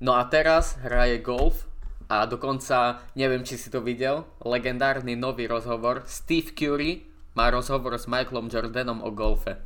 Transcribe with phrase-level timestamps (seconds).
[0.00, 1.68] No a teraz hraje golf
[2.08, 6.02] a dokonca, neviem či si to videl, legendárny nový rozhovor.
[6.08, 7.04] Steve Curry
[7.36, 9.60] má rozhovor s Michaelom Jordanom o golfe.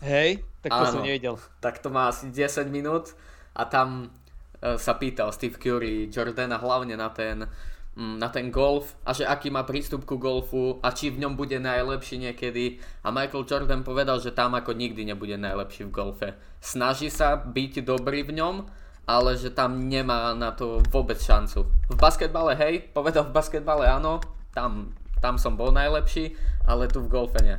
[0.00, 1.36] Hej, tak to Áno, som nevidel.
[1.60, 3.14] Tak to má asi 10 minút
[3.54, 7.46] a tam uh, sa pýtal Steve Curry Jordana hlavne na ten
[7.94, 11.38] Mm, na ten golf a že aký má prístup ku golfu a či v ňom
[11.38, 12.82] bude najlepší niekedy.
[13.06, 16.28] A Michael Jordan povedal, že tam ako nikdy nebude najlepší v golfe.
[16.58, 18.66] Snaží sa byť dobrý v ňom,
[19.04, 21.68] ale že tam nemá na to vôbec šancu.
[21.92, 24.20] V basketbale, hej, povedal v basketbale áno,
[24.56, 27.56] tam, tam som bol najlepší, ale tu v golfe nie.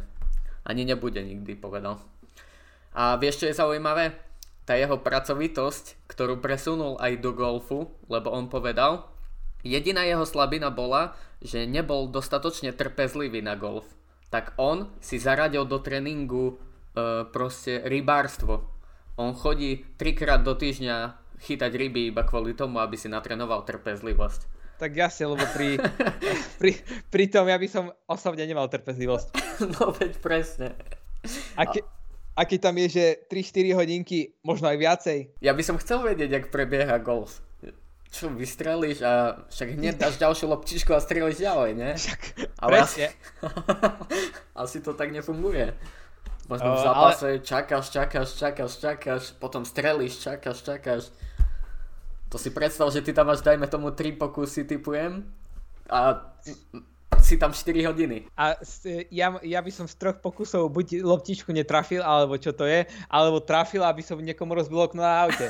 [0.65, 2.01] Ani nebude nikdy, povedal.
[2.97, 4.17] A vieš, čo je zaujímavé?
[4.65, 9.15] Tá jeho pracovitosť, ktorú presunul aj do golfu, lebo on povedal,
[9.65, 13.89] Jediná jeho slabina bola, že nebol dostatočne trpezlivý na golf.
[14.29, 16.55] Tak on si zaradil do tréningu e,
[17.33, 18.61] proste rybárstvo.
[19.17, 24.55] On chodí trikrát do týždňa chytať ryby iba kvôli tomu, aby si natrénoval trpezlivosť.
[24.75, 25.79] Tak jasne, lebo pri,
[26.61, 26.71] pri,
[27.07, 29.27] pri tom ja by som osobne nemal trpezlivosť.
[29.79, 30.75] No veď presne.
[31.55, 31.79] A, ke,
[32.35, 35.19] a keď tam je, že 3-4 hodinky, možno aj viacej.
[35.39, 37.39] Ja by som chcel vedieť, jak prebieha golf
[38.15, 41.91] čo vystrelíš a však hneď dáš ďalšiu loptičku a strelíš ďalej, ne?
[41.99, 42.21] Však,
[42.63, 43.07] ale presne.
[43.11, 43.17] Asi,
[44.63, 45.75] asi to tak nefunguje.
[46.45, 47.41] Možno v zápase ale...
[47.41, 51.03] čakáš, čakáš, čakáš, čakáš, potom strelíš, čakáš, čakáš.
[52.29, 55.25] To si predstav, že ty tam máš, dajme tomu, 3 pokusy typujem
[55.89, 56.21] a
[57.25, 58.29] si tam 4 hodiny.
[58.37, 58.53] A
[59.09, 63.41] ja, ja by som z troch pokusov buď loptičku netrafil, alebo čo to je, alebo
[63.41, 65.49] trafil, aby som niekomu rozbil okno na aute.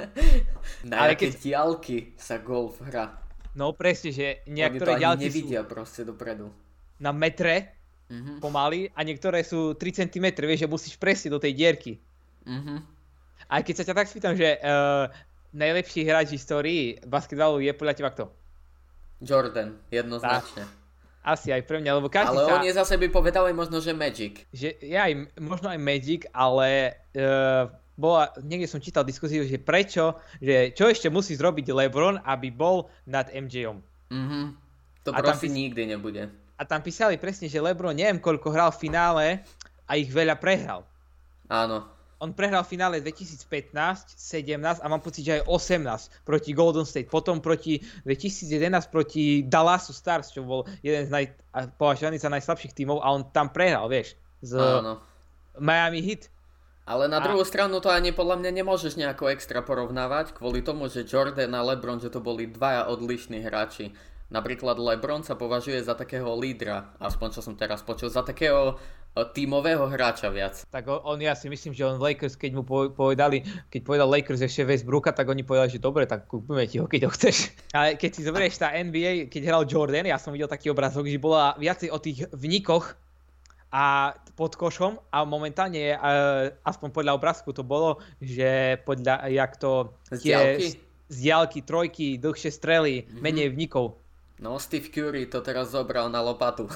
[0.88, 1.36] na Ale keď...
[1.36, 3.20] diálky sa golf hrá.
[3.52, 5.68] No presne, že niektoré diálky nevidia sú...
[5.68, 6.48] proste dopredu.
[6.96, 7.75] Na metre
[8.10, 8.36] mm-hmm.
[8.42, 11.98] pomaly a niektoré sú 3 cm, vieš, že musíš presne do tej dierky.
[12.46, 12.78] Mm-hmm.
[13.46, 15.06] A keď sa ťa tak spýtam, že uh,
[15.54, 18.24] najlepší hráč v histórii basketbalu je podľa teba kto?
[19.22, 20.66] Jordan, jednoznačne.
[20.66, 20.84] Tak.
[21.26, 22.54] Asi aj pre mňa, lebo každý Ale sa...
[22.54, 24.46] on je zase by povedal aj možno, že Magic.
[24.54, 27.66] Že, ja aj, možno aj Magic, ale uh,
[27.98, 32.86] bola, niekde som čítal diskusiu, že prečo, že čo ešte musí zrobiť LeBron, aby bol
[33.08, 33.82] nad MJom.
[34.12, 34.54] Mhm.
[35.06, 35.54] To a proste pís...
[35.54, 36.30] nikdy nebude.
[36.56, 39.24] A tam písali presne, že LeBron neviem koľko hral v finále
[39.84, 40.82] a ich veľa prehral.
[41.46, 46.88] Áno on prehral v finále 2015, 17 a mám pocit, že aj 18 proti Golden
[46.88, 47.12] State.
[47.12, 51.24] Potom proti 2011 proti Dallasu Stars, čo bol jeden z naj,
[51.76, 55.04] považovaných za najslabších tímov a on tam prehral, vieš, z Áno.
[55.60, 56.32] Miami Heat.
[56.86, 57.48] Ale na druhú a...
[57.48, 62.00] stranu to ani podľa mňa nemôžeš nejako extra porovnávať kvôli tomu, že Jordan a LeBron,
[62.00, 63.92] že to boli dvaja odlišní hráči.
[64.26, 68.74] Napríklad LeBron sa považuje za takého lídra, aspoň čo som teraz počul, za takého
[69.16, 70.68] tímového hráča viac.
[70.68, 73.40] Tak on, ja si myslím, že on Lakers, keď mu povedali,
[73.72, 77.08] keď povedal Lakers ešte Westbrooka, tak oni povedali, že dobre, tak kúpime ti ho, keď
[77.08, 77.48] ho chceš.
[77.76, 81.16] Ale keď si zoberieš tá NBA, keď hral Jordan, ja som videl taký obrazok, že
[81.16, 82.92] bola viacej o tých vnikoch
[83.72, 85.96] a pod košom a momentálne,
[86.60, 89.96] aspoň podľa obrázku to bolo, že podľa, jak to...
[90.12, 90.66] Z diálky?
[91.06, 93.22] Z diálky, trojky, dlhšie strely, mm-hmm.
[93.22, 93.96] menej vnikov.
[94.36, 96.68] No, Steve Curry to teraz zobral na lopatu.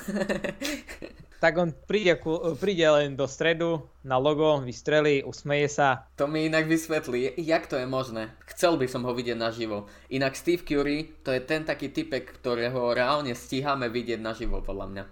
[1.44, 2.16] tak on príde,
[2.56, 6.09] príde len do stredu na logo, vystrelí, usmeje sa.
[6.16, 8.32] To mi inak vysvetlí, jak to je možné.
[8.48, 9.93] Chcel by som ho vidieť naživo.
[10.09, 15.04] Inak Steve Curry, to je ten taký typek, ktorého reálne stíhame vidieť naživo, podľa mňa.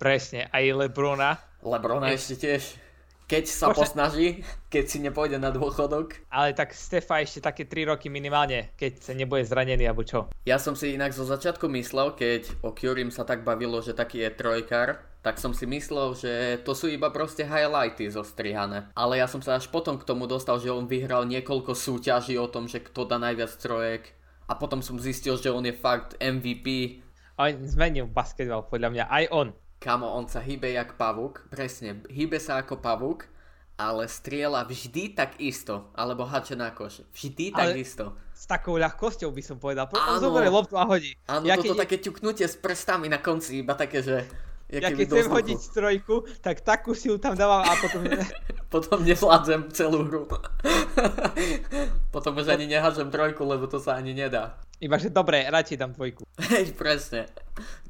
[0.00, 1.36] Presne, aj Lebrona.
[1.60, 2.89] Lebrona ešte tiež.
[3.30, 3.86] Keď sa Bože.
[3.86, 6.18] posnaží, keď si nepôjde na dôchodok.
[6.34, 10.26] Ale tak Stefa ešte také 3 roky minimálne, keď sa nebude zranený, alebo čo.
[10.42, 14.26] Ja som si inak zo začiatku myslel, keď o Curim sa tak bavilo, že taký
[14.26, 16.32] je trojkar, tak som si myslel, že
[16.66, 18.90] to sú iba proste highlighty zostrihané.
[18.98, 22.50] Ale ja som sa až potom k tomu dostal, že on vyhral niekoľko súťaží o
[22.50, 24.10] tom, že kto dá najviac trojek.
[24.50, 26.98] A potom som zistil, že on je fakt MVP.
[27.38, 29.48] On zmenil basketbal, podľa mňa, aj on.
[29.80, 33.24] Kamo, on sa hýbe jak pavúk, presne, hýbe sa ako pavúk,
[33.80, 37.00] ale striela vždy tak isto, alebo hače na koš.
[37.16, 38.04] Vždy ale tak isto.
[38.36, 39.88] S takou ľahkosťou by som povedal.
[39.96, 41.16] Áno, zoberie loptu a hodí.
[41.24, 41.80] Áno, ja toto keď...
[41.88, 44.28] také ťuknutie s prstami na konci, iba také, že...
[44.70, 48.06] Ja keď chcem hodiť strojku, tak takú silu tam dávam a potom...
[48.74, 50.30] potom nevládzem celú hru.
[52.14, 54.54] potom už ani nehážem trojku, lebo to sa ani nedá.
[54.80, 56.22] Iba, že dobre, radšej dám dvojku.
[56.54, 57.26] Hej, presne.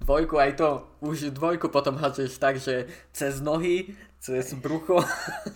[0.01, 0.71] Dvojku aj to.
[1.05, 5.05] Už dvojku potom háčeš tak, že cez nohy, cez brucho,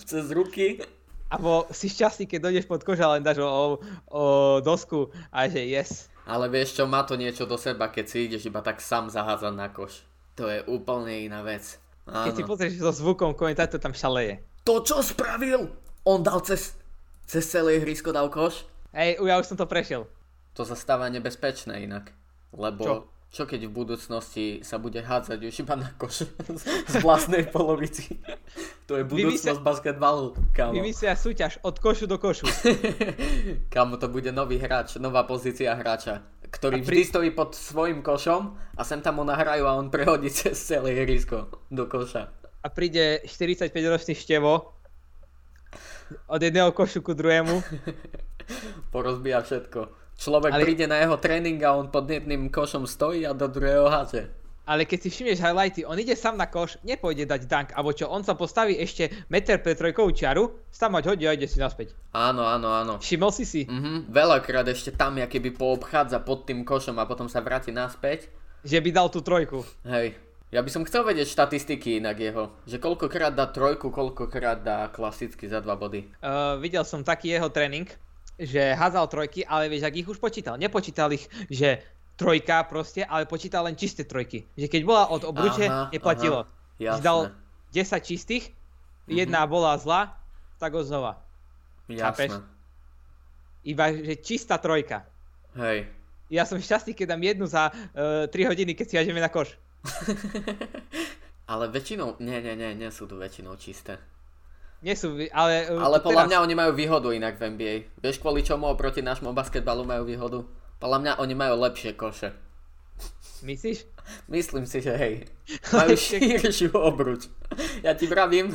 [0.04, 0.84] cez ruky.
[1.32, 3.64] Abo si šťastný, keď dojdeš pod koža, len dáš o, o,
[4.12, 4.22] o
[4.60, 6.12] dosku a že yes.
[6.28, 9.52] Ale vieš čo, má to niečo do seba, keď si ideš iba tak sám zaházať
[9.56, 10.13] na koš.
[10.34, 11.78] To je úplne iná vec.
[12.04, 12.26] Áno.
[12.28, 14.42] Keď si pozrieš so zvukom, komentátor tam šaleje.
[14.66, 15.70] To čo spravil?
[16.04, 16.76] On dal cez,
[17.24, 18.66] cez celé hrysko dal koš?
[18.92, 20.04] Hej, ja už som to prešiel.
[20.54, 22.12] To sa stáva nebezpečné inak.
[22.54, 22.94] Lebo Čo?
[23.34, 26.30] čo, keď v budúcnosti sa bude hádzať už iba na koš
[26.92, 28.22] z vlastnej polovici.
[28.86, 30.70] To je budúcnosť Vymyslia- basketbalu, kámo.
[30.78, 32.46] Vymyslia súťaž od košu do košu.
[33.74, 36.22] Kámo, to bude nový hráč, nová pozícia hráča,
[36.54, 38.42] ktorý A pri- vždy stojí pod svojim košom
[38.72, 42.30] a sem tam mu nahrajú a on prehodí cez celé ihrisko do koša.
[42.62, 44.70] A príde 45-ročný števo
[46.26, 47.60] od jedného košu ku druhému.
[48.94, 49.90] Porozbíja všetko.
[50.14, 53.90] Človek Ale- príde na jeho tréning a on pod jedným košom stojí a do druhého
[53.90, 54.30] háže.
[54.64, 58.08] Ale keď si všimneš highlighty, on ide sám na koš, nepôjde dať dunk, alebo čo,
[58.08, 61.92] on sa postaví ešte meter pre trojkovú čiaru, tam mať hodí a ide si naspäť.
[62.10, 62.94] Áno, áno, áno.
[62.96, 67.44] Všimol si si, Mhm, veľakrát ešte tam, keby poobchádza pod tým košom a potom sa
[67.44, 68.32] vráti naspäť.
[68.64, 69.60] že by dal tú trojku.
[69.84, 70.16] Hej,
[70.48, 72.48] ja by som chcel vedieť štatistiky inak jeho.
[72.64, 76.08] Že koľkokrát dá trojku, koľkokrát dá klasicky za dva body.
[76.24, 77.84] Uh, videl som taký jeho tréning,
[78.34, 80.56] že házal trojky, ale vieš, ak ich už počítal.
[80.56, 81.84] Nepočítal ich, že
[82.14, 84.46] trojka proste, ale počítal len čisté trojky.
[84.54, 86.46] Že keď bola od obruče, Aha, neplatilo.
[86.46, 87.18] aha, dal
[87.74, 88.54] 10 čistých,
[89.10, 90.14] jedna bola zlá,
[90.62, 91.18] tak ho znova.
[91.90, 92.38] chápeš?
[93.64, 95.08] Iba, že čistá trojka.
[95.56, 95.88] Hej.
[96.32, 99.56] Ja som šťastný, keď dám jednu za uh, 3 hodiny, keď si na koš.
[101.52, 104.00] Ale väčšinou, nie, nie, nie, nie sú tu väčšinou čisté.
[104.84, 105.68] Nie sú, ale...
[105.72, 107.74] Uh, Ale podľa teraz, mňa oni majú výhodu inak v NBA.
[108.04, 110.44] Vieš kvôli čomu oproti nášmu basketbalu majú výhodu?
[110.84, 112.36] Podľa mňa oni majú lepšie koše.
[113.40, 113.88] Myslíš?
[114.28, 115.24] Myslím si, že hej.
[115.72, 117.32] Majú širšiu obruč.
[117.80, 118.52] Ja ti vravím,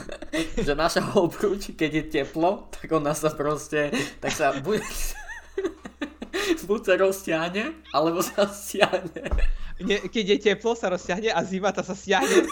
[0.54, 3.90] že naša obruč, keď je teplo, tak ona sa proste,
[4.22, 4.78] tak sa buď,
[6.70, 9.26] buď sa rozťahne, alebo sa stiahne.
[9.82, 12.46] Nie, keď je teplo, sa rozťahne a zima, tá sa stiahne.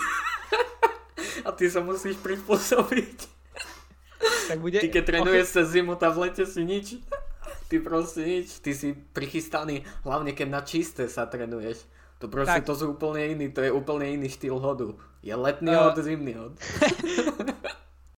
[1.45, 3.30] A ty sa musíš prispôsobiť.
[4.50, 4.81] Tak bude...
[4.81, 6.97] Ty keď trénuješ cez zimu, tá v lete si nič.
[7.67, 8.63] Ty proste nič.
[8.63, 11.83] Ty si prichystaný, hlavne keď na čisté sa trénuješ.
[12.17, 12.65] To proste, Tak.
[12.65, 14.97] to sú úplne iný, to je úplne iný štýl hodu.
[15.21, 16.53] Je letný Uh, hod, zimný hod.